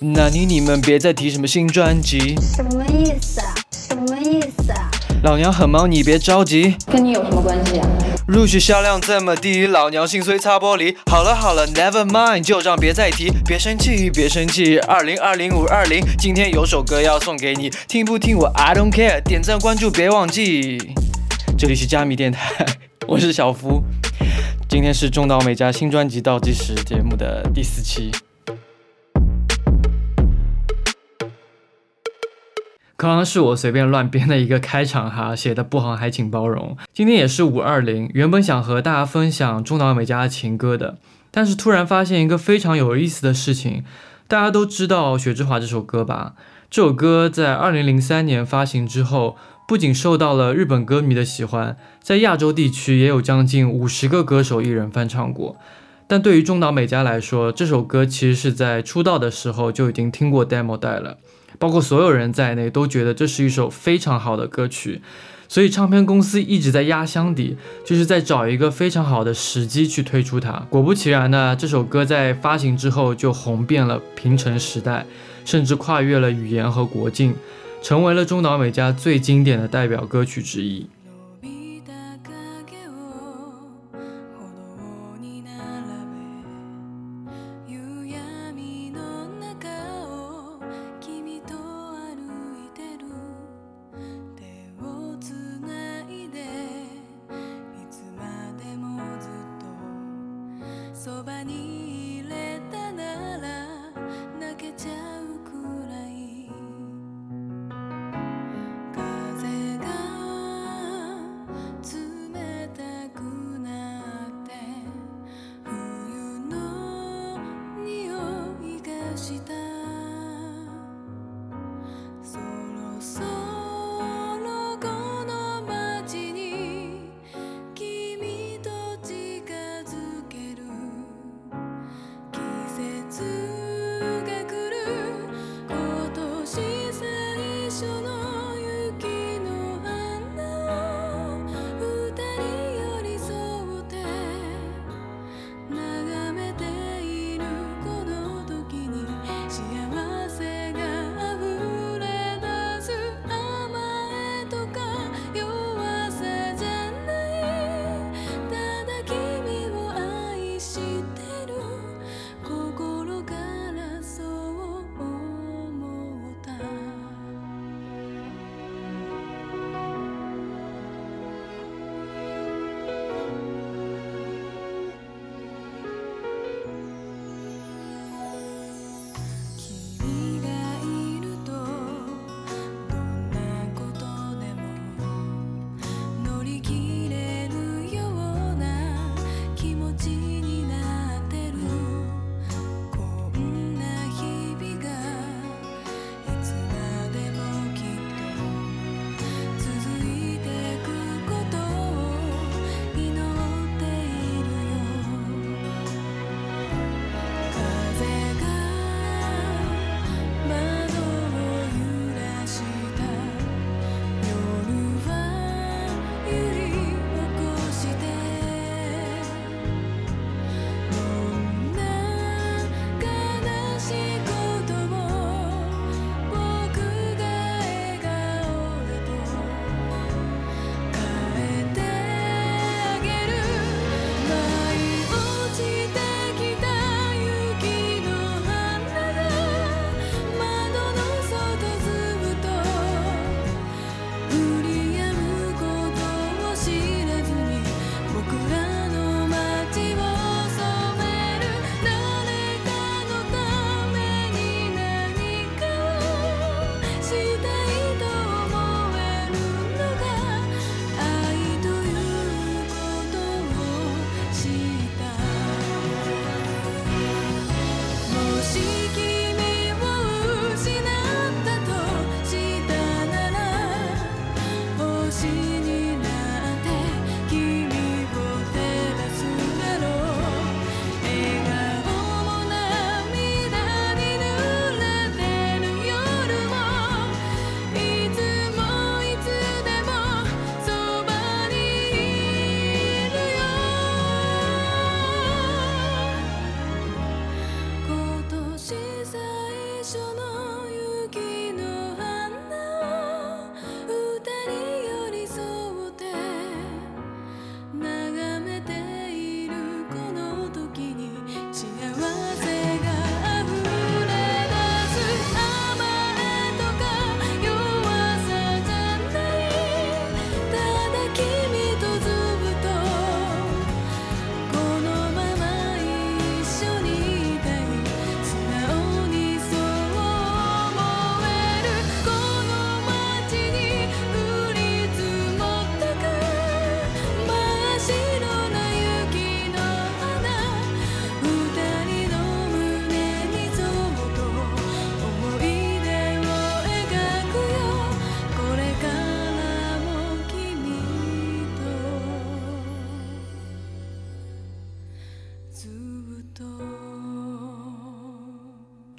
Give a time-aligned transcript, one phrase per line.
[0.00, 3.54] 那你你们别再提什么新专辑，什么意思啊？
[3.70, 4.90] 什么意思啊？
[5.22, 6.76] 老娘很忙，你别着急。
[6.90, 7.88] 跟你有什么关系啊？
[8.26, 10.96] 入曲销量这么低，老娘心碎擦玻璃。
[11.06, 14.78] 好了好了，Never mind，旧账别再提，别生气别生气。
[14.80, 20.78] 二零二零五二零，今天有首歌要送给你，听不听我 I don't care，点赞关注别忘记。
[21.56, 22.66] 这里是加密电台，
[23.06, 23.82] 我是小夫。
[24.68, 28.10] 今天是中岛美嘉新专辑倒计时节目的第四期。
[33.04, 36.74] 刚刚是我随便乱编的一个开场哈，写的不好还请包容。
[36.94, 40.96] 今天也是五二零，原本想和大家分享中岛美嘉的情歌的，
[41.30, 43.84] 但是突然发现一个非常有意思的事情。
[44.26, 46.32] 大家都知道《雪之华》这首歌吧？
[46.70, 49.36] 这首歌在二零零三年发行之后。
[49.66, 55.56] 不仅受到了日本歌迷的喜欢，在亚洲地区也有将近五十个歌手艺人翻唱过。
[56.06, 61.16] 但对于中岛美嘉来说，这首歌其实是在出道的时候就已经听过 demo 带了，
[61.58, 65.00] 包括所有人在内都觉得这是一首非常好的歌曲。
[65.46, 70.66] 所以唱片公司一直在压箱底，就是在找一个非常好的时机去推出它。
[70.70, 75.06] 果不其然呢，这首歌在发行之后就红遍了平成时代，
[75.44, 77.34] 甚至跨越了语言和国境。
[77.82, 80.86] 成为了中岛美嘉最经典的代表歌曲之一。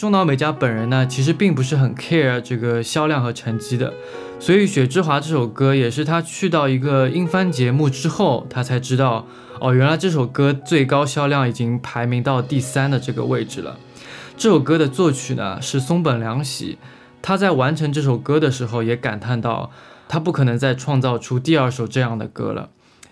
[0.06, 3.92] 中岛美嘉本人呢，其实并不是很 care 这个销量和成绩的，
[4.40, 9.26] 所以《雪之华》这首歌也是他去到一个音翻节目之后，他才知道，
[9.60, 13.80] 哦，原来这首歌最高销量已经排名到第三的这个位置了。
[14.38, 16.78] 这首歌的作曲呢是松本凉喜，
[17.24, 19.72] 他在完成这首歌的时候也感叹到，
[20.08, 22.70] 他不可能再创造出第二首这样的歌了。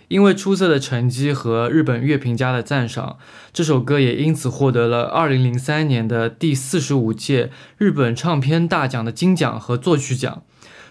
[0.08, 3.18] 因为出色的成绩和日本乐评家的赞赏，
[3.52, 10.44] 这首歌也因此获得了2003年的第四十五届日本唱片大奖的金奖和作曲奖。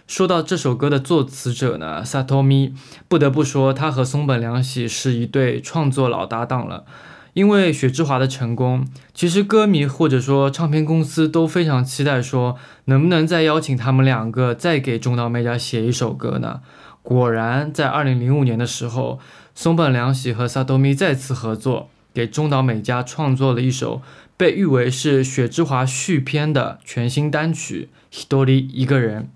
[0.06, 2.74] 说到这首歌的作词者呢萨托米
[3.08, 6.84] 不得不说他和松本凉喜是一对创作老搭档了。
[7.34, 16.60] 因为雪之华的成功，其实歌迷或者说唱片公司都非常期待，说能不能再邀请他们两个再给中岛美嘉写一首歌呢？
[17.02, 19.18] 果然，在二零零五年的时候，
[19.54, 24.00] 松本良喜和萨多米再次合作，给中岛美嘉创作了一首
[24.36, 29.28] 被誉为是《雪之华》续篇的全新单曲《Hitori》一个人。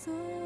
[0.00, 0.39] 走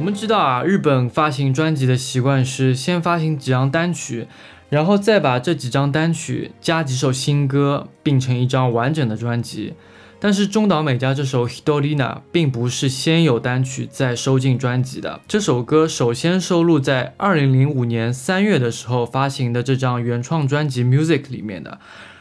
[0.00, 4.26] 我们知道啊，日本发行专辑的习惯是先发行几张单曲，
[4.70, 9.74] 然后再把这几张单曲加几首新歌并成一张完整的专辑。
[10.18, 11.96] 但是中岛美嘉这首《Hidorina》
[12.32, 21.78] 并不是先有单曲再收进专辑的，这首歌首先收录在2005年3月的时候发行的这张原创专辑《Music》里面的，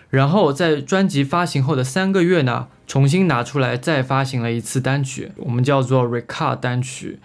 [0.09, 7.19] 然后在专辑发行后的三个月呢，重新拿出来再发行了一次单曲，我们叫做 Recard 单曲。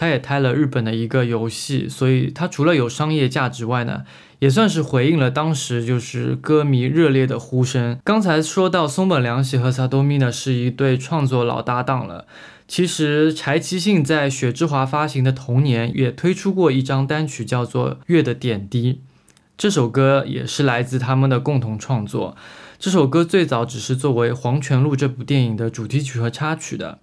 [0.00, 4.04] 他也拍了日本的一个游戏，所以它除了有商业价值外呢，
[4.38, 7.98] 也算是回应了当时就是歌迷热烈的呼声。
[8.02, 12.24] 刚才说到松本凉喜和萨多米呢是一对创作老搭档了，
[12.66, 18.94] 其实柴崎幸在雪之华发行的同年也推出过一张单曲，叫做《月的点滴》，
[19.58, 22.34] 这首歌也是来自他们的共同创作。
[22.78, 27.00] 这首歌最早只是作为《黄泉路》这部电影的主题曲和插曲的。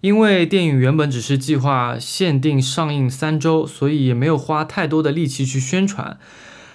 [0.00, 6.18] 因为电影原本只是计划限定上映三周，所以也没有花太多的力气去宣传。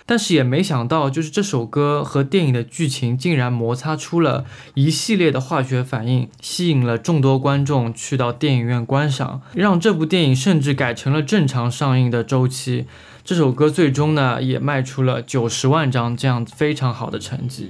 [0.06, 12.88] 但是也没想到，就是这首歌和电影的剧情竟然摩擦出了一系列的化学反应，吸引了众多观众去到电影院观赏，让这部电影甚至改成了正常上映的周期。
[13.24, 17.70] 这首歌最终呢，也卖出了九十万张这样非常好的成绩。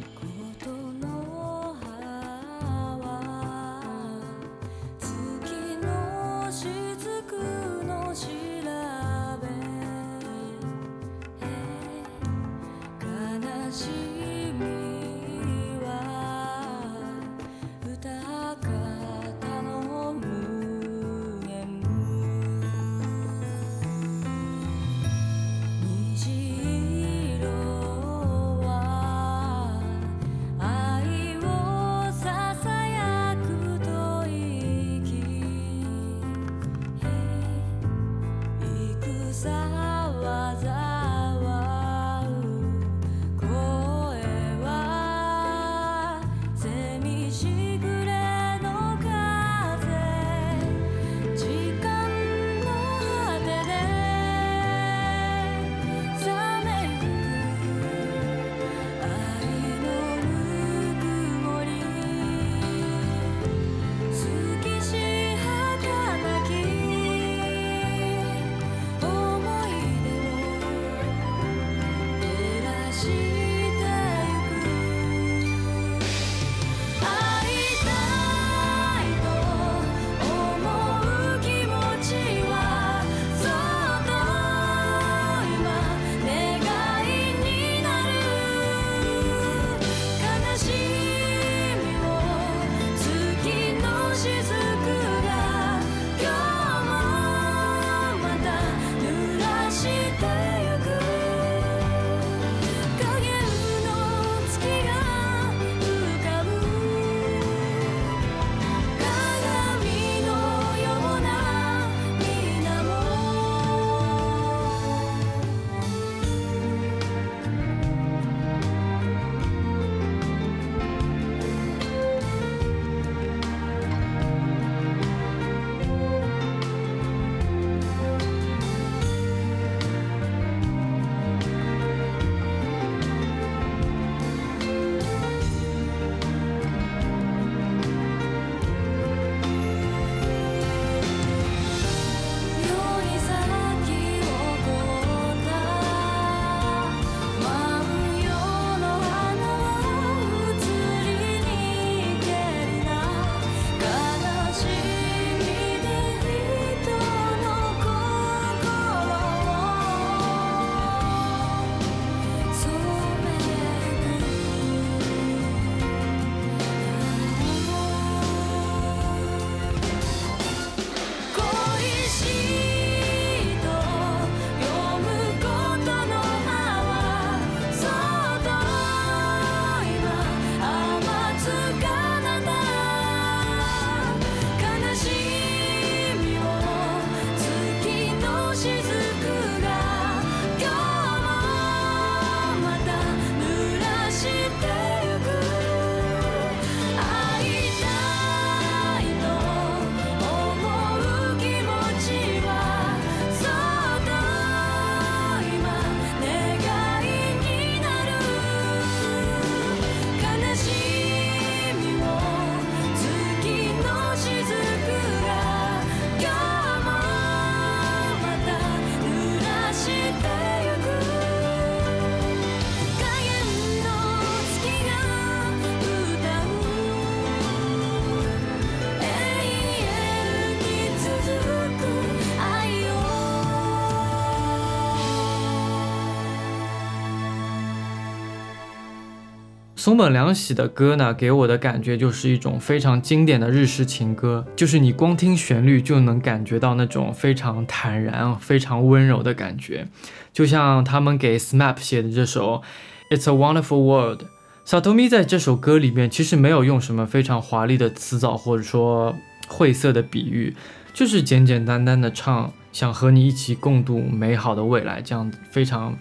[239.82, 249.88] 松本凉喜的歌呢，给我的感觉就是一种非常经典的日式情歌，就是你光听旋律就能感觉到那种非常坦然、非常温柔的感觉，
[250.32, 252.62] 就像他们给 SMAP 写的这首
[253.18, 254.22] 《It's a Wonderful World》。
[254.68, 259.16] Satomi 在这首歌里面其实没有用什么非常华丽的词藻或者说
[259.48, 260.56] 晦涩的比喻，
[260.94, 265.98] 就是简简单单的唱，想和你一起共度美好的未来，这样非常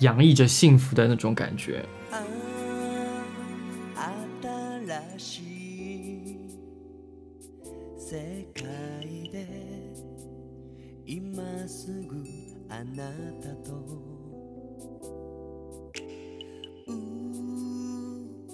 [0.00, 1.84] 洋溢着幸福的那种感觉。
[5.22, 6.50] しい
[7.96, 9.46] 世界で
[11.06, 12.24] 今すぐ
[12.68, 13.70] あなたと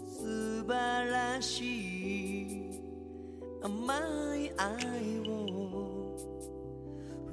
[0.07, 2.81] 素晴らしい
[3.63, 3.97] 甘
[4.37, 5.33] い愛を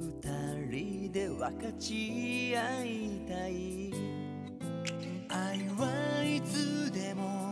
[0.70, 3.92] 人で分かち合いたい。
[5.28, 7.45] 愛はいつでも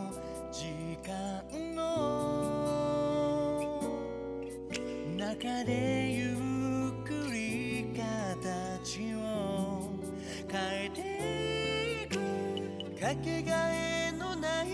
[5.63, 9.91] でゆっくり形を
[10.51, 14.67] 変えていくかけがえのない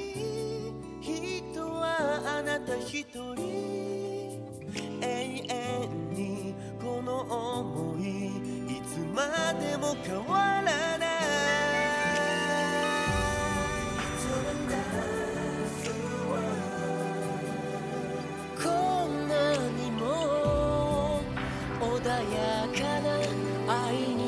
[1.01, 3.36] 人はあなた一人
[5.01, 8.27] 永遠にこの想い
[8.77, 11.11] いつまでも変わらない
[22.19, 23.10] やかな
[23.88, 24.20] 愛に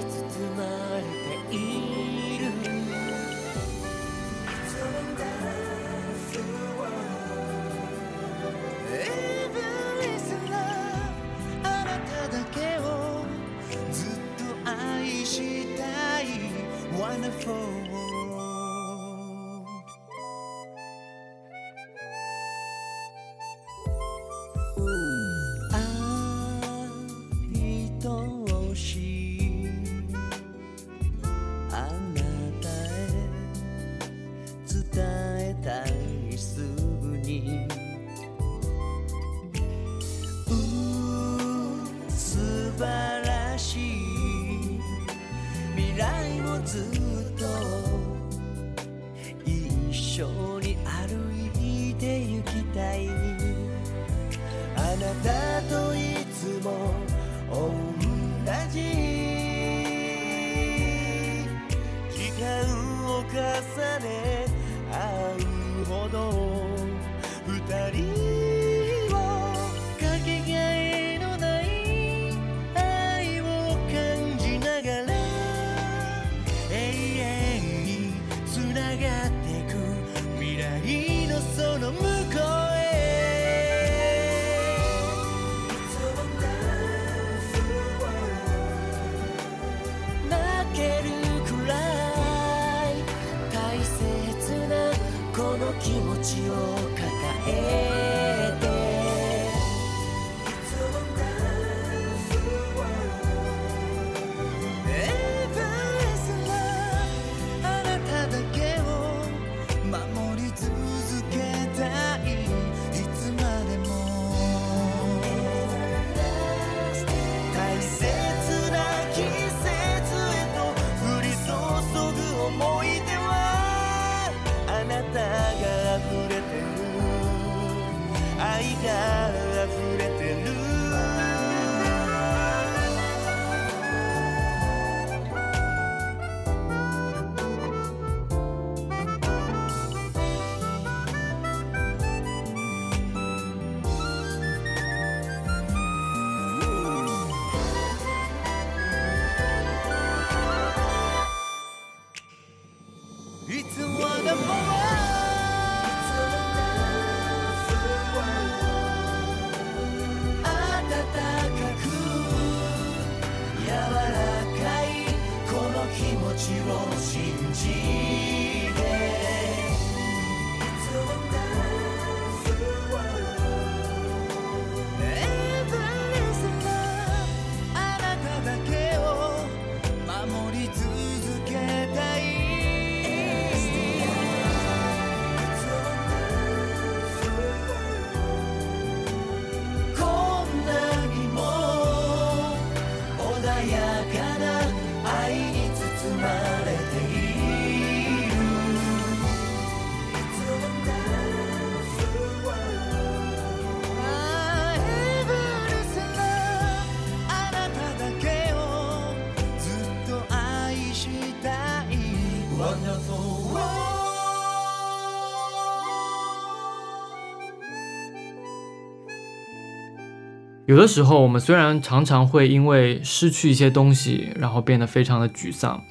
[220.73, 225.83] 有的时候，我们虽然常常会因为失去一些东西，然后变得非常的沮丧，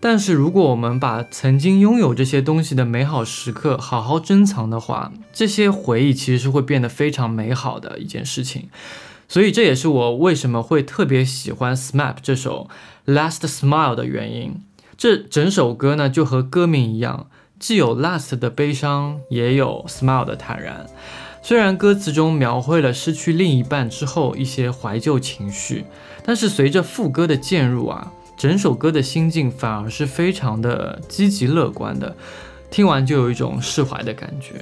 [0.00, 8.68] 但是如果我们把曾经拥有这些东西的美好时刻好好珍藏的话，这些回忆其实是会变得非常美好的一件事情。
[9.28, 12.68] 所以这也是我为什么会特别喜欢 SMAP 这首
[13.14, 14.60] 《Last Smile》的原因。
[14.96, 17.28] 这整首歌呢，就和歌名一样，
[17.60, 20.86] 既有 Last 的悲伤，也有 Smile 的坦然。
[21.46, 25.84] 虽然歌词中描绘了失去另一半之后一些怀旧情绪，
[26.24, 32.16] 但是随着副歌的渐入啊，整首歌的心境反而是非常的积极乐观的，
[32.68, 34.54] 听完就有一种释怀的感觉。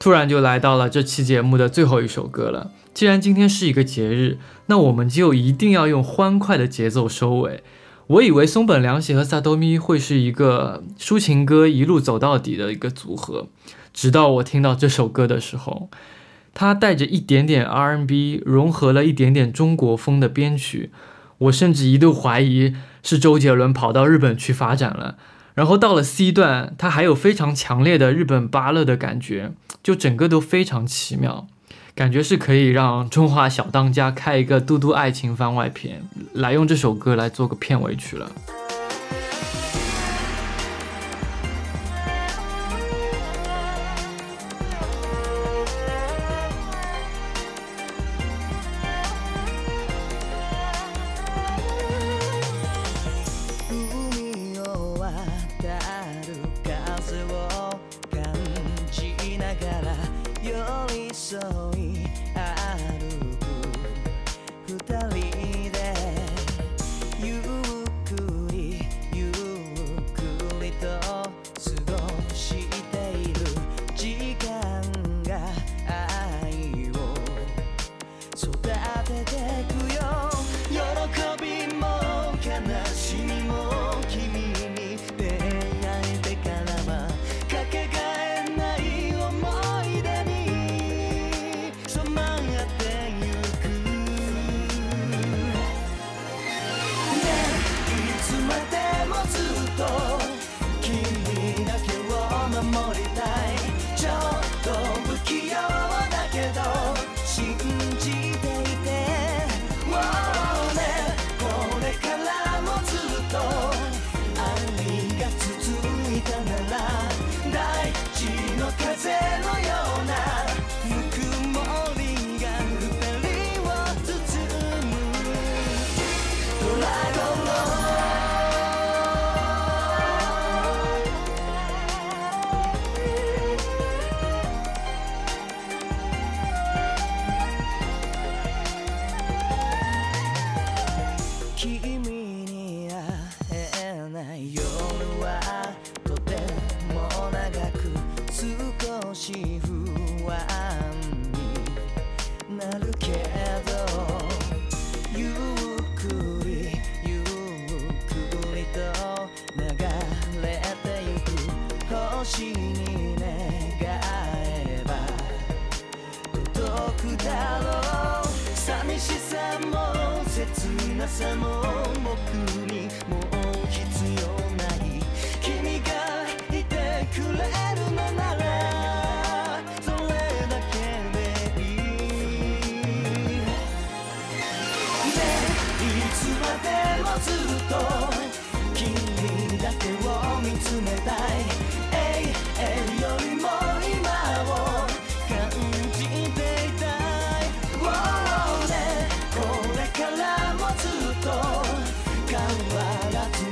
[0.00, 2.70] 突然就来到了这期节目的最后一首歌了。
[2.94, 7.62] 既然今天是一个节日，那我们就一定要用欢快的节奏收尾。
[8.06, 13.48] 我以为松本凉喜和萨多咪会是一个抒情歌一路走到底的一个组合，
[13.92, 15.90] 直到我听到这首歌的时候，
[16.54, 20.90] 它带着一点点 R&B，融合了一点点中国风的编曲，
[21.36, 25.16] 我甚至一度怀疑是周杰伦跑到日本去发展了。
[25.54, 31.46] 然后到了 C 段，它还有非常强烈的日本芭乐的感觉，就整个都非常奇妙。
[31.94, 38.30] 感觉是可以让中华小当家开一个嘟嘟爱情番外篇，来用这首歌来做个片尾曲了。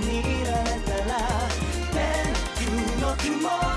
[0.00, 1.48] にいられたら
[1.92, 3.67] 天空の雲